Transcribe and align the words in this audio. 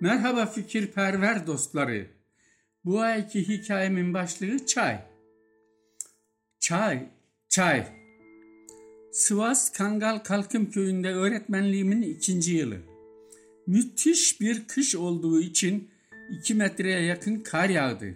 Merhaba 0.00 0.46
fikirperver 0.46 1.46
dostları. 1.46 2.06
Bu 2.84 3.00
ayki 3.00 3.48
hikayemin 3.48 4.14
başlığı 4.14 4.66
çay. 4.66 5.00
Çay, 6.60 7.08
çay. 7.48 7.86
Sivas 9.12 9.72
Kangal 9.72 10.18
Kalkım 10.18 10.70
Köyü'nde 10.70 11.08
öğretmenliğimin 11.08 12.02
ikinci 12.02 12.52
yılı. 12.52 12.76
Müthiş 13.66 14.40
bir 14.40 14.66
kış 14.66 14.94
olduğu 14.94 15.40
için 15.40 15.90
iki 16.30 16.54
metreye 16.54 17.00
yakın 17.00 17.40
kar 17.40 17.68
yağdı. 17.68 18.14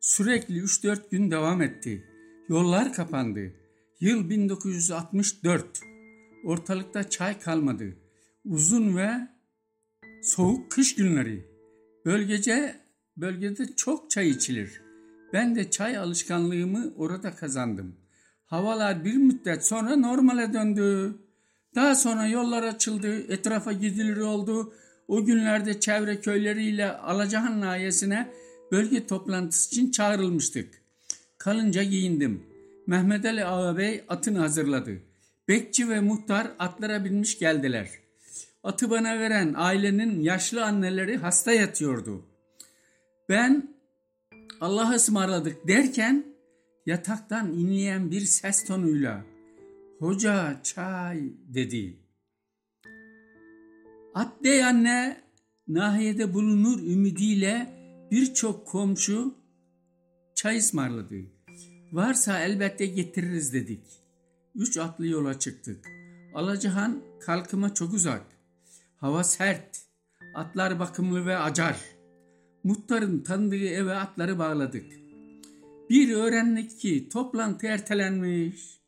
Sürekli 0.00 0.58
3-4 0.58 1.10
gün 1.10 1.30
devam 1.30 1.62
etti. 1.62 2.04
Yollar 2.48 2.92
kapandı. 2.92 3.52
Yıl 4.00 4.30
1964. 4.30 5.80
Ortalıkta 6.44 7.10
çay 7.10 7.40
kalmadı. 7.40 7.96
Uzun 8.44 8.96
ve 8.96 9.33
soğuk 10.24 10.70
kış 10.70 10.94
günleri. 10.94 11.44
Bölgece 12.04 12.80
bölgede 13.16 13.76
çok 13.76 14.10
çay 14.10 14.28
içilir. 14.28 14.80
Ben 15.32 15.56
de 15.56 15.70
çay 15.70 15.98
alışkanlığımı 15.98 16.92
orada 16.96 17.34
kazandım. 17.34 17.96
Havalar 18.46 19.04
bir 19.04 19.14
müddet 19.14 19.66
sonra 19.66 19.96
normale 19.96 20.52
döndü. 20.52 21.14
Daha 21.74 21.94
sonra 21.94 22.26
yollar 22.26 22.62
açıldı, 22.62 23.32
etrafa 23.32 23.72
gidilir 23.72 24.16
oldu. 24.16 24.74
O 25.08 25.24
günlerde 25.24 25.80
çevre 25.80 26.20
köyleriyle 26.20 26.92
Alacahan 26.92 27.60
nahiyesine 27.60 28.32
bölge 28.72 29.06
toplantısı 29.06 29.68
için 29.68 29.90
çağrılmıştık. 29.90 30.82
Kalınca 31.38 31.82
giyindim. 31.82 32.42
Mehmet 32.86 33.24
Ali 33.24 33.44
ağabey 33.44 34.04
atını 34.08 34.38
hazırladı. 34.38 35.02
Bekçi 35.48 35.88
ve 35.88 36.00
muhtar 36.00 36.50
atlara 36.58 37.04
binmiş 37.04 37.38
geldiler. 37.38 38.03
Atı 38.64 38.90
bana 38.90 39.18
veren 39.18 39.54
ailenin 39.56 40.20
yaşlı 40.20 40.64
anneleri 40.64 41.16
hasta 41.16 41.52
yatıyordu. 41.52 42.24
Ben 43.28 43.74
Allah'a 44.60 44.94
ısmarladık 44.94 45.68
derken 45.68 46.24
yataktan 46.86 47.52
inleyen 47.52 48.10
bir 48.10 48.20
ses 48.20 48.64
tonuyla 48.64 49.24
hoca 49.98 50.60
çay 50.62 51.20
dedi. 51.54 51.98
At 54.14 54.44
dey 54.44 54.64
anne 54.64 55.20
nahiyede 55.68 56.34
bulunur 56.34 56.82
ümidiyle 56.82 57.74
birçok 58.10 58.66
komşu 58.66 59.34
çay 60.34 60.58
ısmarladı. 60.58 61.14
Varsa 61.92 62.40
elbette 62.40 62.86
getiririz 62.86 63.52
dedik. 63.52 63.86
Üç 64.54 64.76
atlı 64.76 65.06
yola 65.06 65.38
çıktık. 65.38 65.86
Alacahan 66.34 67.02
kalkıma 67.20 67.74
çok 67.74 67.92
uzak. 67.92 68.33
Hava 69.04 69.24
sert. 69.24 69.82
Atlar 70.34 70.78
bakımlı 70.78 71.26
ve 71.26 71.36
acar. 71.36 71.80
Muhtarın 72.64 73.20
tanıdığı 73.20 73.68
eve 73.68 73.94
atları 73.94 74.38
bağladık. 74.38 74.86
Bir 75.90 76.14
öğrendik 76.14 76.80
ki 76.80 77.08
toplantı 77.08 77.66
ertelenmiş. 77.66 78.80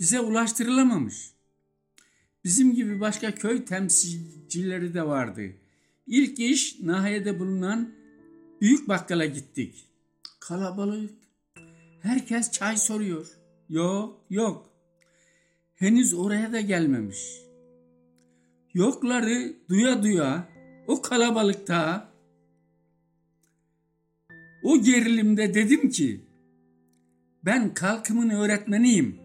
Bize 0.00 0.20
ulaştırılamamış. 0.20 1.32
Bizim 2.44 2.74
gibi 2.74 3.00
başka 3.00 3.34
köy 3.34 3.64
temsilcileri 3.64 4.94
de 4.94 5.06
vardı. 5.06 5.42
İlk 6.06 6.38
iş 6.38 6.80
nahiyede 6.80 7.38
bulunan 7.38 7.90
büyük 8.60 8.88
bakkala 8.88 9.26
gittik. 9.26 9.88
Kalabalık. 10.40 11.14
Herkes 12.02 12.52
çay 12.52 12.76
soruyor. 12.76 13.26
Yok, 13.68 14.20
yok. 14.30 14.70
Henüz 15.74 16.14
oraya 16.14 16.52
da 16.52 16.60
gelmemiş. 16.60 17.45
Yokları 18.76 19.56
duya 19.68 20.02
duya 20.02 20.48
o 20.86 21.02
kalabalıkta 21.02 22.08
o 24.62 24.82
gerilimde 24.82 25.54
dedim 25.54 25.90
ki 25.90 26.20
ben 27.44 27.74
kalkımın 27.74 28.30
öğretmeniyim. 28.30 29.20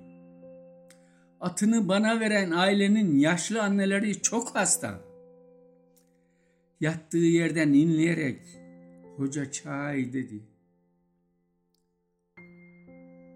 Atını 1.39 1.87
bana 1.87 2.19
veren 2.19 2.51
ailenin 2.51 3.17
yaşlı 3.17 3.61
anneleri 3.63 4.21
çok 4.21 4.55
hasta. 4.55 5.01
Yattığı 6.79 7.17
yerden 7.17 7.73
inleyerek 7.73 8.41
hoca 9.17 9.51
çay 9.51 10.13
dedi. 10.13 10.43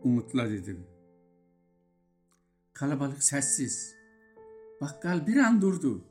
Umutla 0.03 0.50
dedim. 0.50 0.88
Kalabalık 2.74 3.24
sessiz. 3.24 4.05
Bakkal 4.81 5.28
bir 5.28 5.38
an 5.38 5.62
durdu. 5.62 6.02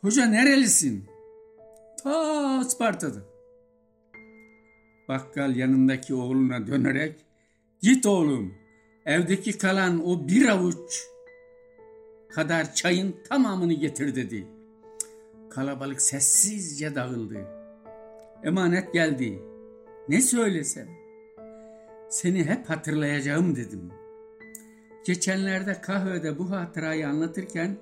Hoca 0.00 0.26
nerelisin? 0.26 1.04
Ta 2.02 2.64
Sparta'da. 2.64 3.18
Bakkal 5.08 5.56
yanındaki 5.56 6.14
oğluna 6.14 6.66
dönerek 6.66 7.24
git 7.80 8.06
oğlum 8.06 8.54
evdeki 9.06 9.58
kalan 9.58 10.06
o 10.06 10.28
bir 10.28 10.48
avuç 10.48 11.06
kadar 12.30 12.74
çayın 12.74 13.16
tamamını 13.28 13.72
getir 13.72 14.14
dedi. 14.14 14.46
Kalabalık 15.50 16.02
sessizce 16.02 16.94
dağıldı. 16.94 17.46
Emanet 18.44 18.92
geldi. 18.92 19.42
Ne 20.08 20.20
söylesem? 20.20 20.88
Seni 22.08 22.44
hep 22.44 22.70
hatırlayacağım 22.70 23.56
dedim. 23.56 23.92
Geçenlerde 25.04 25.80
kahvede 25.80 26.38
bu 26.38 26.50
hatırayı 26.50 27.08
anlatırken 27.08 27.76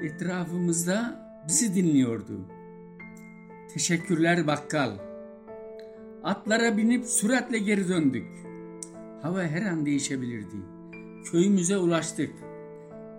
etrafımızda 0.00 1.26
bizi 1.48 1.74
dinliyordu. 1.74 2.40
Teşekkürler 3.74 4.46
bakkal. 4.46 4.90
Atlara 6.24 6.76
binip 6.76 7.04
süratle 7.04 7.58
geri 7.58 7.88
döndük. 7.88 8.26
Hava 9.22 9.42
her 9.42 9.62
an 9.62 9.86
değişebilirdi. 9.86 10.56
Köyümüze 11.32 11.76
ulaştık. 11.76 12.34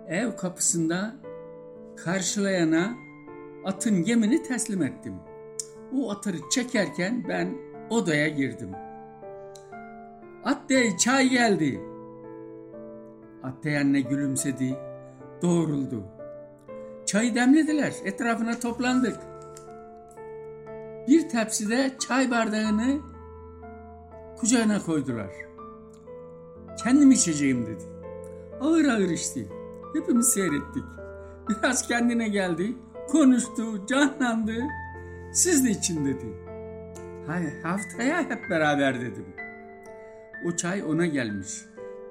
Ev 0.08 0.36
kapısında 0.36 1.16
karşılayana 1.96 2.94
atın 3.64 4.04
gemini 4.04 4.42
teslim 4.42 4.82
ettim. 4.82 5.14
O 5.96 6.10
atırı 6.10 6.36
çekerken 6.50 7.24
ben 7.28 7.54
odaya 7.90 8.28
girdim. 8.28 8.70
Attey 10.44 10.96
çay 10.96 11.28
geldi. 11.28 11.93
Attey 13.44 13.78
anne 13.78 14.00
gülümsedi, 14.00 14.76
doğruldu. 15.42 16.04
Çayı 17.06 17.34
demlediler, 17.34 17.94
etrafına 18.04 18.58
toplandık. 18.58 19.16
Bir 21.08 21.28
tepside 21.28 21.90
çay 21.98 22.30
bardağını 22.30 23.00
kucağına 24.36 24.82
koydular. 24.82 25.30
Kendim 26.84 27.10
içeceğim 27.10 27.66
dedi. 27.66 27.84
Ağır 28.60 28.84
ağır 28.84 29.10
içti. 29.10 29.48
Hepimiz 29.94 30.28
seyrettik. 30.28 30.84
Biraz 31.48 31.88
kendine 31.88 32.28
geldi, 32.28 32.74
konuştu, 33.08 33.86
canlandı. 33.86 34.54
Siz 35.32 35.64
de 35.64 35.70
için 35.70 36.06
dedi. 36.06 36.26
Hayır, 37.26 37.62
haftaya 37.62 38.30
hep 38.30 38.50
beraber 38.50 39.00
dedim. 39.00 39.26
O 40.46 40.56
çay 40.56 40.82
ona 40.82 41.06
gelmiş. 41.06 41.64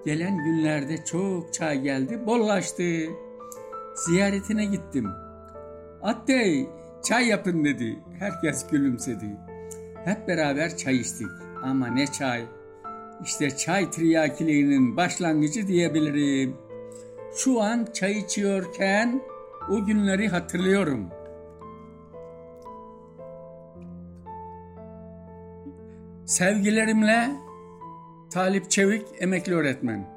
Gelen 0.05 0.37
günlerde 0.43 1.05
çok 1.05 1.53
çay 1.53 1.81
geldi, 1.81 2.25
bollaştı. 2.25 2.83
Ziyaretine 3.95 4.65
gittim. 4.65 5.09
Attey, 6.01 6.69
çay 7.03 7.27
yapın 7.27 7.65
dedi. 7.65 7.99
Herkes 8.19 8.67
gülümsedi. 8.67 9.37
Hep 10.05 10.27
beraber 10.27 10.77
çay 10.77 10.95
içtik. 10.95 11.27
Ama 11.63 11.87
ne 11.87 12.07
çay. 12.07 12.45
İşte 13.23 13.57
çay 13.57 13.91
triyakiliğinin 13.91 14.97
başlangıcı 14.97 15.67
diyebilirim. 15.67 16.55
Şu 17.35 17.61
an 17.61 17.87
çay 17.93 18.11
içiyorken 18.11 19.21
o 19.69 19.85
günleri 19.85 20.27
hatırlıyorum. 20.27 21.09
Sevgilerimle 26.25 27.29
Talip 28.33 28.71
Çevik 28.71 29.05
emekli 29.19 29.53
öğretmen. 29.55 30.12